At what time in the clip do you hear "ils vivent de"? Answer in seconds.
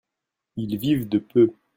0.55-1.19